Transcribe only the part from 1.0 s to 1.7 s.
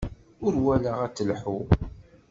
ad telḥu.